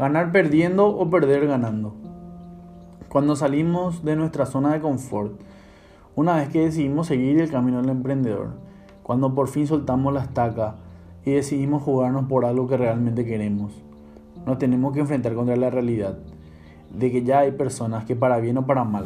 Ganar 0.00 0.32
perdiendo 0.32 0.88
o 0.88 1.10
perder 1.10 1.46
ganando. 1.46 1.94
Cuando 3.10 3.36
salimos 3.36 4.02
de 4.02 4.16
nuestra 4.16 4.46
zona 4.46 4.72
de 4.72 4.80
confort, 4.80 5.38
una 6.16 6.36
vez 6.36 6.48
que 6.48 6.64
decidimos 6.64 7.08
seguir 7.08 7.38
el 7.38 7.50
camino 7.50 7.82
del 7.82 7.90
emprendedor, 7.90 8.54
cuando 9.02 9.34
por 9.34 9.48
fin 9.48 9.66
soltamos 9.66 10.14
la 10.14 10.22
estaca 10.22 10.76
y 11.22 11.32
decidimos 11.32 11.82
jugarnos 11.82 12.24
por 12.30 12.46
algo 12.46 12.66
que 12.66 12.78
realmente 12.78 13.26
queremos, 13.26 13.82
nos 14.46 14.56
tenemos 14.56 14.94
que 14.94 15.00
enfrentar 15.00 15.34
contra 15.34 15.54
la 15.56 15.68
realidad 15.68 16.16
de 16.94 17.12
que 17.12 17.22
ya 17.22 17.40
hay 17.40 17.50
personas 17.50 18.06
que 18.06 18.16
para 18.16 18.40
bien 18.40 18.56
o 18.56 18.66
para 18.66 18.84
mal 18.84 19.04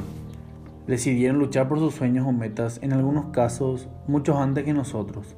decidieron 0.87 1.41
luchar 1.41 1.69
por 1.69 1.81
sus 1.81 1.93
sueños 1.93 2.25
o 2.25 2.31
metas, 2.31 2.79
en 2.85 2.93
algunos 2.93 3.33
casos 3.33 3.89
muchos 4.07 4.37
antes 4.37 4.63
que 4.63 4.73
nosotros. 4.73 5.35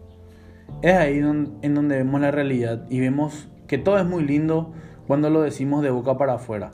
Es 0.82 0.92
ahí 0.96 1.16
en 1.16 1.74
donde 1.74 1.96
vemos 1.96 2.20
la 2.20 2.30
realidad 2.30 2.84
y 2.90 3.00
vemos 3.00 3.48
que 3.66 3.78
todo 3.78 3.96
es 3.96 4.04
muy 4.04 4.22
lindo 4.22 4.74
cuando 5.06 5.30
lo 5.30 5.42
decimos 5.42 5.82
de 5.82 5.90
boca 5.90 6.18
para 6.18 6.34
afuera, 6.34 6.72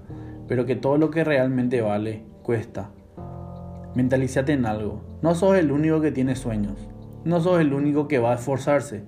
pero 0.48 0.64
que 0.66 0.76
todo 0.76 0.98
lo 0.98 1.10
que 1.10 1.24
realmente 1.24 1.80
vale 1.80 2.24
cuesta. 2.42 2.90
Mentalízate 3.94 4.52
en 4.52 4.64
algo. 4.64 5.02
No 5.20 5.34
sos 5.34 5.56
el 5.56 5.70
único 5.70 6.00
que 6.00 6.12
tiene 6.12 6.34
sueños. 6.34 6.88
No 7.24 7.40
sos 7.40 7.60
el 7.60 7.74
único 7.74 8.08
que 8.08 8.18
va 8.18 8.32
a 8.32 8.36
esforzarse. 8.36 9.04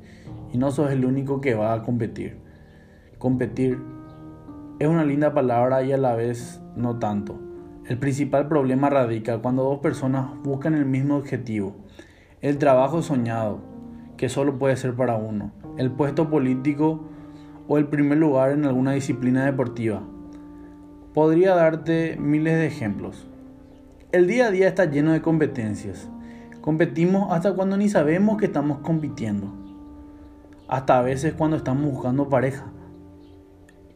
Y 0.52 0.58
no 0.58 0.70
sos 0.70 0.90
el 0.90 1.04
único 1.04 1.40
que 1.40 1.54
va 1.54 1.72
a 1.72 1.82
competir. 1.82 2.38
Competir 3.18 3.78
es 4.78 4.88
una 4.88 5.04
linda 5.04 5.32
palabra 5.32 5.82
y 5.82 5.92
a 5.92 5.96
la 5.96 6.14
vez 6.14 6.60
no 6.76 6.98
tanto. 6.98 7.40
El 7.86 7.98
principal 7.98 8.48
problema 8.48 8.90
radica 8.90 9.38
cuando 9.38 9.64
dos 9.64 9.78
personas 9.78 10.26
buscan 10.42 10.74
el 10.74 10.84
mismo 10.84 11.16
objetivo. 11.16 11.76
El 12.42 12.58
trabajo 12.58 13.00
soñado, 13.00 13.60
que 14.16 14.28
solo 14.28 14.58
puede 14.58 14.76
ser 14.76 14.94
para 14.94 15.16
uno. 15.16 15.52
El 15.78 15.90
puesto 15.90 16.28
político 16.28 17.04
o 17.66 17.78
el 17.78 17.86
primer 17.86 18.18
lugar 18.18 18.52
en 18.52 18.64
alguna 18.64 18.92
disciplina 18.92 19.44
deportiva. 19.44 20.02
Podría 21.12 21.54
darte 21.54 22.16
miles 22.18 22.54
de 22.54 22.66
ejemplos. 22.66 23.26
El 24.12 24.26
día 24.26 24.46
a 24.46 24.50
día 24.50 24.68
está 24.68 24.84
lleno 24.84 25.12
de 25.12 25.22
competencias. 25.22 26.08
Competimos 26.60 27.32
hasta 27.32 27.54
cuando 27.54 27.76
ni 27.76 27.88
sabemos 27.88 28.38
que 28.38 28.46
estamos 28.46 28.78
compitiendo. 28.78 29.52
Hasta 30.68 30.98
a 30.98 31.02
veces 31.02 31.34
cuando 31.34 31.56
estamos 31.56 31.90
buscando 31.90 32.28
pareja. 32.28 32.72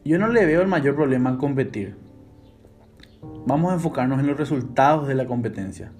Yo 0.05 0.17
no 0.17 0.27
le 0.27 0.45
veo 0.45 0.61
el 0.61 0.67
mayor 0.67 0.95
problema 0.95 1.29
en 1.29 1.37
competir. 1.37 1.97
Vamos 3.45 3.71
a 3.71 3.75
enfocarnos 3.75 4.19
en 4.19 4.27
los 4.27 4.37
resultados 4.37 5.07
de 5.07 5.15
la 5.15 5.25
competencia. 5.25 5.91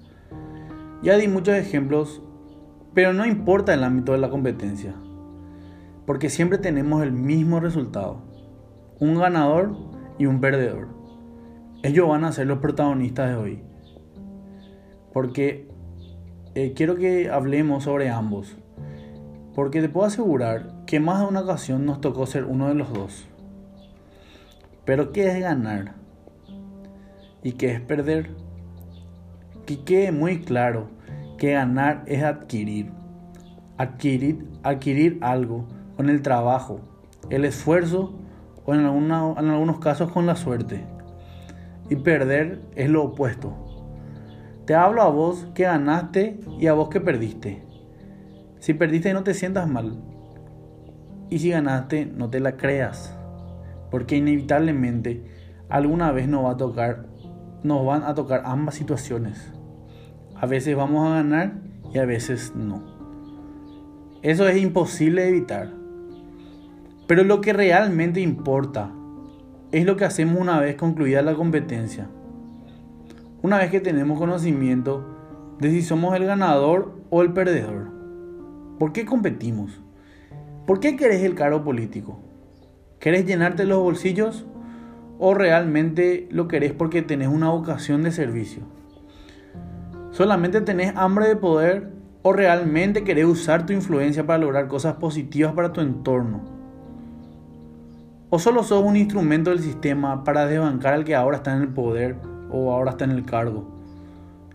Ya 1.02 1.16
di 1.16 1.28
muchos 1.28 1.54
ejemplos, 1.54 2.22
pero 2.94 3.12
no 3.12 3.26
importa 3.26 3.74
el 3.74 3.84
ámbito 3.84 4.12
de 4.12 4.18
la 4.18 4.30
competencia, 4.30 4.94
porque 6.10 6.28
siempre 6.28 6.58
tenemos 6.58 7.04
el 7.04 7.12
mismo 7.12 7.60
resultado, 7.60 8.24
un 8.98 9.20
ganador 9.20 9.76
y 10.18 10.26
un 10.26 10.40
perdedor. 10.40 10.88
Ellos 11.84 12.08
van 12.08 12.24
a 12.24 12.32
ser 12.32 12.48
los 12.48 12.58
protagonistas 12.58 13.28
de 13.28 13.36
hoy 13.36 13.62
porque 15.12 15.68
eh, 16.56 16.72
quiero 16.74 16.96
que 16.96 17.30
hablemos 17.30 17.84
sobre 17.84 18.10
ambos. 18.10 18.56
Porque 19.54 19.80
te 19.80 19.88
puedo 19.88 20.04
asegurar 20.04 20.84
que 20.84 20.98
más 20.98 21.20
de 21.20 21.26
una 21.26 21.42
ocasión 21.42 21.86
nos 21.86 22.00
tocó 22.00 22.26
ser 22.26 22.42
uno 22.42 22.66
de 22.66 22.74
los 22.74 22.92
dos. 22.92 23.28
Pero 24.84 25.12
¿qué 25.12 25.28
es 25.28 25.40
ganar? 25.40 25.94
¿Y 27.44 27.52
qué 27.52 27.70
es 27.70 27.80
perder? 27.80 28.30
Que 29.64 29.84
quede 29.84 30.10
muy 30.10 30.40
claro 30.40 30.88
que 31.38 31.52
ganar 31.52 32.02
es 32.06 32.24
adquirir. 32.24 32.90
Adquirir, 33.78 34.48
adquirir 34.64 35.16
algo 35.20 35.68
con 36.00 36.08
el 36.08 36.22
trabajo, 36.22 36.80
el 37.28 37.44
esfuerzo 37.44 38.18
o 38.64 38.74
en, 38.74 38.80
en 38.80 39.12
algunos 39.12 39.78
casos 39.80 40.10
con 40.10 40.24
la 40.24 40.34
suerte. 40.34 40.86
Y 41.90 41.96
perder 41.96 42.62
es 42.74 42.88
lo 42.88 43.04
opuesto 43.04 43.70
te 44.70 44.76
hablo 44.76 45.02
a 45.02 45.08
vos 45.08 45.48
que 45.52 45.64
ganaste 45.64 46.38
y 46.60 46.68
a 46.68 46.74
vos 46.74 46.90
que 46.90 47.00
perdiste. 47.00 47.60
Si 48.60 48.72
perdiste 48.72 49.12
no 49.12 49.24
te 49.24 49.34
sientas 49.34 49.68
mal. 49.68 50.00
Y 51.28 51.40
si 51.40 51.50
ganaste 51.50 52.06
no 52.06 52.30
te 52.30 52.38
la 52.38 52.56
creas. 52.56 53.18
Porque 53.90 54.16
inevitablemente 54.16 55.24
alguna 55.68 56.12
vez 56.12 56.28
nos 56.28 56.44
va 56.44 56.52
a 56.52 56.56
tocar, 56.56 57.06
nos 57.64 57.84
van 57.84 58.04
a 58.04 58.14
tocar 58.14 58.42
ambas 58.44 58.76
situaciones. 58.76 59.52
A 60.36 60.46
veces 60.46 60.76
vamos 60.76 61.04
a 61.04 61.16
ganar 61.16 61.54
y 61.92 61.98
a 61.98 62.04
veces 62.04 62.54
no. 62.54 62.84
Eso 64.22 64.46
es 64.46 64.56
imposible 64.56 65.26
evitar. 65.26 65.79
Pero 67.10 67.24
lo 67.24 67.40
que 67.40 67.52
realmente 67.52 68.20
importa 68.20 68.92
es 69.72 69.84
lo 69.84 69.96
que 69.96 70.04
hacemos 70.04 70.40
una 70.40 70.60
vez 70.60 70.76
concluida 70.76 71.22
la 71.22 71.34
competencia. 71.34 72.06
Una 73.42 73.58
vez 73.58 73.72
que 73.72 73.80
tenemos 73.80 74.16
conocimiento 74.16 75.04
de 75.58 75.72
si 75.72 75.82
somos 75.82 76.14
el 76.14 76.24
ganador 76.24 76.94
o 77.10 77.22
el 77.22 77.32
perdedor. 77.32 77.90
¿Por 78.78 78.92
qué 78.92 79.06
competimos? 79.06 79.80
¿Por 80.68 80.78
qué 80.78 80.94
querés 80.94 81.24
el 81.24 81.34
cargo 81.34 81.64
político? 81.64 82.20
¿Querés 83.00 83.26
llenarte 83.26 83.64
los 83.64 83.80
bolsillos 83.80 84.46
o 85.18 85.34
realmente 85.34 86.28
lo 86.30 86.46
querés 86.46 86.74
porque 86.74 87.02
tenés 87.02 87.26
una 87.26 87.48
vocación 87.48 88.04
de 88.04 88.12
servicio? 88.12 88.62
¿Solamente 90.12 90.60
tenés 90.60 90.94
hambre 90.94 91.26
de 91.26 91.34
poder 91.34 91.90
o 92.22 92.32
realmente 92.32 93.02
querés 93.02 93.24
usar 93.24 93.66
tu 93.66 93.72
influencia 93.72 94.24
para 94.24 94.38
lograr 94.38 94.68
cosas 94.68 94.94
positivas 94.94 95.54
para 95.54 95.72
tu 95.72 95.80
entorno? 95.80 96.59
¿O 98.30 98.38
solo 98.38 98.62
sos 98.62 98.84
un 98.84 98.96
instrumento 98.96 99.50
del 99.50 99.58
sistema 99.58 100.22
para 100.22 100.46
desbancar 100.46 100.94
al 100.94 101.04
que 101.04 101.16
ahora 101.16 101.38
está 101.38 101.54
en 101.54 101.62
el 101.62 101.68
poder 101.68 102.16
o 102.50 102.72
ahora 102.72 102.92
está 102.92 103.04
en 103.04 103.10
el 103.10 103.24
cargo. 103.24 103.66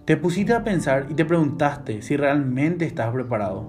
Te 0.06 0.18
pusiste 0.18 0.54
a 0.54 0.64
pensar 0.64 1.08
y 1.10 1.14
te 1.14 1.26
preguntaste 1.26 2.02
si 2.02 2.16
realmente 2.16 2.86
estás 2.86 3.12
preparado. 3.12 3.66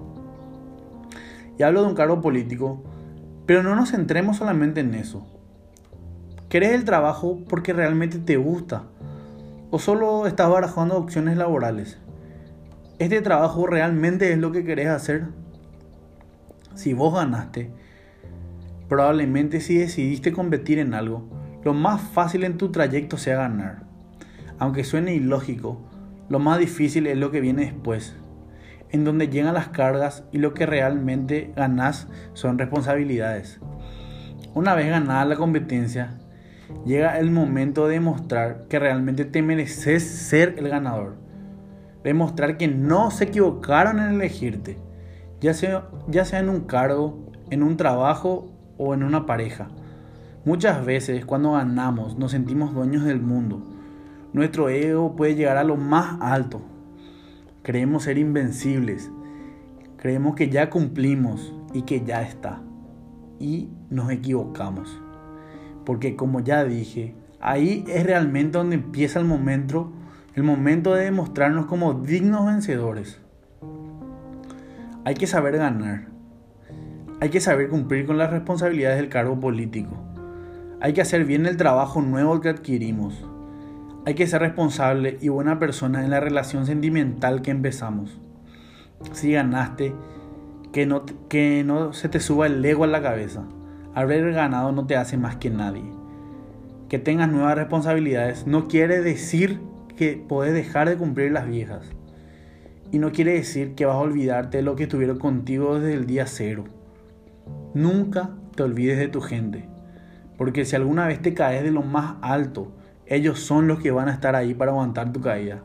Y 1.57 1.63
hablo 1.63 1.81
de 1.81 1.87
un 1.87 1.95
cargo 1.95 2.21
político, 2.21 2.83
pero 3.45 3.63
no 3.63 3.75
nos 3.75 3.91
centremos 3.91 4.37
solamente 4.37 4.81
en 4.81 4.93
eso. 4.93 5.25
¿Querés 6.49 6.73
el 6.73 6.85
trabajo 6.85 7.39
porque 7.49 7.73
realmente 7.73 8.19
te 8.19 8.37
gusta? 8.37 8.83
¿O 9.71 9.79
solo 9.79 10.27
estás 10.27 10.49
barajando 10.49 10.95
opciones 10.95 11.35
laborales? 11.37 11.97
¿Este 12.99 13.21
trabajo 13.21 13.67
realmente 13.67 14.31
es 14.31 14.37
lo 14.37 14.51
que 14.51 14.63
querés 14.63 14.87
hacer? 14.87 15.25
Si 16.75 16.93
vos 16.93 17.13
ganaste, 17.13 17.71
probablemente 18.87 19.59
si 19.59 19.77
decidiste 19.77 20.31
competir 20.31 20.79
en 20.79 20.93
algo, 20.93 21.27
lo 21.63 21.73
más 21.73 22.01
fácil 22.01 22.43
en 22.43 22.57
tu 22.57 22.71
trayecto 22.71 23.17
sea 23.17 23.37
ganar. 23.37 23.83
Aunque 24.59 24.83
suene 24.83 25.13
ilógico, 25.13 25.81
lo 26.29 26.39
más 26.39 26.59
difícil 26.59 27.07
es 27.07 27.17
lo 27.17 27.31
que 27.31 27.41
viene 27.41 27.65
después, 27.65 28.15
en 28.89 29.03
donde 29.03 29.27
llegan 29.27 29.53
las 29.53 29.69
cargas 29.69 30.23
y 30.31 30.39
lo 30.39 30.53
que 30.53 30.65
realmente 30.65 31.51
ganas 31.55 32.07
son 32.33 32.57
responsabilidades. 32.57 33.59
Una 34.53 34.75
vez 34.75 34.89
ganada 34.89 35.25
la 35.25 35.35
competencia, 35.35 36.17
llega 36.85 37.19
el 37.19 37.31
momento 37.31 37.87
de 37.87 37.95
demostrar 37.95 38.65
que 38.69 38.79
realmente 38.79 39.25
te 39.25 39.41
mereces 39.41 40.03
ser 40.03 40.55
el 40.57 40.69
ganador. 40.69 41.15
Demostrar 42.03 42.57
que 42.57 42.67
no 42.67 43.11
se 43.11 43.25
equivocaron 43.25 43.99
en 43.99 44.15
elegirte, 44.15 44.77
ya 45.41 45.53
sea, 45.53 45.89
ya 46.07 46.25
sea 46.25 46.39
en 46.39 46.49
un 46.49 46.61
cargo, 46.61 47.31
en 47.49 47.63
un 47.63 47.77
trabajo 47.77 48.56
o 48.77 48.93
en 48.93 49.03
una 49.03 49.25
pareja. 49.25 49.67
Muchas 50.45 50.85
veces 50.85 51.25
cuando 51.25 51.53
ganamos 51.53 52.17
nos 52.17 52.31
sentimos 52.31 52.73
dueños 52.73 53.03
del 53.03 53.21
mundo 53.21 53.63
nuestro 54.33 54.69
ego 54.69 55.15
puede 55.15 55.35
llegar 55.35 55.57
a 55.57 55.63
lo 55.63 55.77
más 55.77 56.17
alto. 56.21 56.61
Creemos 57.63 58.03
ser 58.03 58.17
invencibles. 58.17 59.09
Creemos 59.97 60.35
que 60.35 60.49
ya 60.49 60.69
cumplimos 60.69 61.55
y 61.73 61.81
que 61.81 62.03
ya 62.05 62.21
está. 62.21 62.61
Y 63.39 63.69
nos 63.89 64.11
equivocamos. 64.11 65.01
Porque 65.85 66.15
como 66.15 66.41
ya 66.41 66.65
dije, 66.65 67.15
ahí 67.39 67.83
es 67.87 68.05
realmente 68.05 68.57
donde 68.57 68.75
empieza 68.75 69.19
el 69.19 69.25
momento, 69.25 69.91
el 70.35 70.43
momento 70.43 70.93
de 70.93 71.05
demostrarnos 71.05 71.65
como 71.65 71.93
dignos 71.93 72.45
vencedores. 72.45 73.19
Hay 75.03 75.15
que 75.15 75.25
saber 75.25 75.57
ganar. 75.57 76.09
Hay 77.19 77.29
que 77.29 77.39
saber 77.39 77.69
cumplir 77.69 78.05
con 78.05 78.19
las 78.19 78.29
responsabilidades 78.29 78.97
del 78.97 79.09
cargo 79.09 79.39
político. 79.39 79.97
Hay 80.79 80.93
que 80.93 81.01
hacer 81.01 81.25
bien 81.25 81.47
el 81.47 81.57
trabajo 81.57 81.99
nuevo 81.99 82.41
que 82.41 82.49
adquirimos. 82.49 83.25
Hay 84.05 84.13
que 84.13 84.27
ser 84.27 84.41
responsable 84.41 85.17
y 85.19 85.29
buena 85.29 85.57
persona 85.57 86.03
en 86.03 86.11
la 86.11 86.19
relación 86.19 86.67
sentimental 86.67 87.41
que 87.41 87.49
empezamos. 87.49 88.21
Si 89.13 89.31
ganaste, 89.31 89.95
que 90.71 90.85
no, 90.85 91.05
que 91.27 91.63
no 91.63 91.91
se 91.91 92.07
te 92.07 92.19
suba 92.19 92.45
el 92.45 92.63
ego 92.63 92.83
a 92.83 92.87
la 92.87 93.01
cabeza. 93.01 93.45
Haber 93.95 94.31
ganado 94.31 94.71
no 94.71 94.85
te 94.85 94.95
hace 94.95 95.17
más 95.17 95.37
que 95.37 95.49
nadie. 95.49 95.89
Que 96.87 96.99
tengas 96.99 97.31
nuevas 97.31 97.55
responsabilidades 97.55 98.45
no 98.45 98.67
quiere 98.67 99.01
decir 99.01 99.59
que 99.95 100.23
puedes 100.29 100.53
dejar 100.53 100.87
de 100.87 100.97
cumplir 100.97 101.31
las 101.31 101.47
viejas. 101.47 101.89
Y 102.91 102.99
no 102.99 103.11
quiere 103.11 103.33
decir 103.33 103.73
que 103.73 103.87
vas 103.87 103.95
a 103.95 104.01
olvidarte 104.01 104.57
de 104.57 104.63
lo 104.63 104.75
que 104.75 104.83
estuvieron 104.83 105.17
contigo 105.17 105.79
desde 105.79 105.95
el 105.95 106.05
día 106.05 106.27
cero. 106.27 106.76
Nunca 107.73 108.31
te 108.55 108.63
olvides 108.63 108.97
de 108.97 109.07
tu 109.07 109.21
gente. 109.21 109.69
Porque 110.37 110.65
si 110.65 110.75
alguna 110.75 111.07
vez 111.07 111.21
te 111.21 111.33
caes 111.33 111.63
de 111.63 111.71
lo 111.71 111.81
más 111.81 112.15
alto, 112.21 112.75
ellos 113.05 113.39
son 113.39 113.67
los 113.67 113.79
que 113.79 113.91
van 113.91 114.09
a 114.09 114.13
estar 114.13 114.35
ahí 114.35 114.53
para 114.53 114.71
aguantar 114.71 115.11
tu 115.11 115.21
caída. 115.21 115.63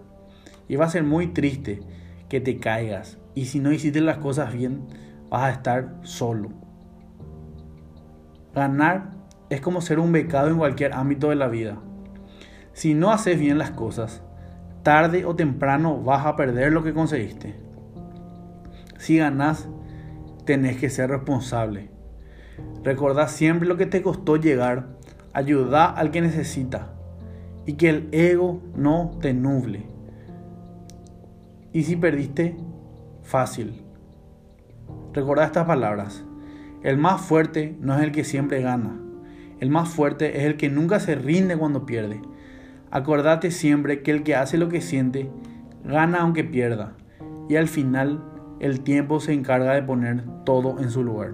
Y 0.69 0.77
va 0.77 0.87
a 0.87 0.91
ser 0.91 1.05
muy 1.05 1.29
triste 1.29 1.81
que 2.29 2.41
te 2.41 2.59
caigas. 2.59 3.19
Y 3.35 3.47
si 3.47 3.61
no 3.61 3.73
hiciste 3.73 4.01
las 4.01 4.19
cosas 4.19 4.53
bien, 4.53 4.87
vas 5.29 5.45
a 5.45 5.51
estar 5.51 5.97
solo. 6.03 6.51
Ganar 8.55 9.11
es 9.51 9.61
como 9.61 9.81
ser 9.81 9.99
un 9.99 10.13
becado 10.13 10.49
en 10.49 10.59
cualquier 10.59 10.93
ámbito 10.93 11.31
de 11.31 11.37
la 11.37 11.49
vida. 11.49 11.79
Si 12.73 12.95
no 12.95 13.11
haces 13.11 13.39
bien 13.39 13.59
las 13.59 13.71
cosas, 13.71 14.23
tarde 14.83 15.25
o 15.25 15.35
temprano 15.35 16.03
vas 16.03 16.27
a 16.27 16.37
perder 16.37 16.73
lo 16.73 16.83
que 16.83 16.95
conseguiste. 16.95 17.55
Si 18.99 19.19
ganas, 19.19 19.69
tenés 20.45 20.77
que 20.77 20.91
ser 20.91 21.11
responsable. 21.11 21.91
Recordá 22.85 23.29
siempre 23.29 23.69
lo 23.69 23.77
que 23.77 23.87
te 23.87 24.03
costó 24.03 24.37
llegar, 24.37 24.97
ayuda 25.33 25.87
al 25.91 26.11
que 26.11 26.21
necesita 26.21 26.93
y 27.67 27.75
que 27.75 27.89
el 27.89 28.09
ego 28.13 28.61
no 28.77 29.19
te 29.21 29.35
nuble. 29.35 29.87
Y 31.73 31.85
si 31.85 31.97
perdiste, 31.97 32.57
fácil. 33.23 33.83
Recordá 35.15 35.45
estas 35.45 35.67
palabras. 35.67 36.25
El 36.83 36.99
más 36.99 37.21
fuerte 37.21 37.77
no 37.81 37.97
es 37.97 38.03
el 38.03 38.13
que 38.13 38.25
siempre 38.25 38.61
gana. 38.61 39.01
El 39.61 39.71
más 39.71 39.89
fuerte 39.89 40.39
es 40.39 40.45
el 40.45 40.57
que 40.57 40.69
nunca 40.69 40.99
se 40.99 41.15
rinde 41.15 41.57
cuando 41.57 41.87
pierde. 41.87 42.21
Acordate 42.91 43.51
siempre 43.51 44.03
que 44.03 44.11
el 44.11 44.23
que 44.23 44.35
hace 44.35 44.59
lo 44.59 44.69
que 44.69 44.81
siente, 44.81 45.31
gana 45.85 46.21
aunque 46.21 46.45
pierda. 46.45 46.97
Y 47.49 47.57
al 47.57 47.69
final, 47.69 48.23
el 48.63 48.81
tiempo 48.81 49.19
se 49.19 49.33
encarga 49.33 49.75
de 49.75 49.83
poner 49.83 50.23
todo 50.45 50.79
en 50.79 50.91
su 50.91 51.03
lugar. 51.03 51.33